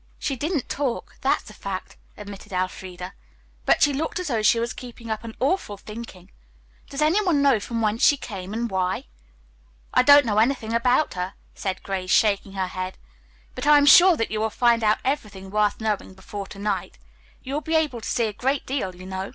[0.20, 3.12] '""She didn't talk, that's a fact," admitted Elfreda,
[3.66, 6.30] "but she looked as though she was keeping up an awful thinking.
[6.88, 9.06] Does any one know from whence she came, and why?"
[9.92, 12.98] "I don't know anything about her," said Grace, shaking her head,
[13.56, 16.96] "but I am sure that you will find out everything worth knowing before night.
[17.42, 19.32] You will be able to see a great deal, you know."